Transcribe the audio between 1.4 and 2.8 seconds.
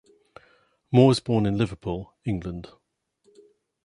in Liverpool, England.